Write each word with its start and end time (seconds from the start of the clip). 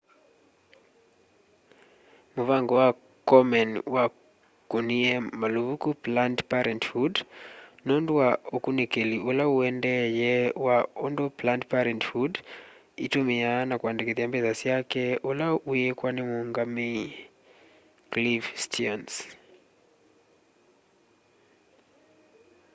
mũvango 2.35 2.73
wa 2.81 2.89
komen 3.29 3.69
wakunie 3.95 5.13
maluvuku 5.39 5.89
planned 6.03 6.39
parenthood 6.51 7.15
nundu 7.87 8.11
wa 8.21 8.29
ukunikili 8.55 9.17
ula 9.29 9.43
wuendeeye 9.55 10.33
wa 10.65 10.77
undũ 11.05 11.25
planned 11.39 11.63
parenthood 11.73 12.33
itumiaa 13.05 13.67
na 13.69 13.75
kũandikithya 13.79 14.25
mbesa 14.29 14.53
syake 14.61 15.03
ula 15.29 15.47
wiikwa 15.69 16.09
ni 16.13 16.21
muungamei 16.29 17.01
cliff 18.11 18.43
stearns 18.63 19.13